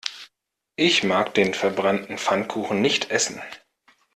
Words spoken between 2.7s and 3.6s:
nicht essen.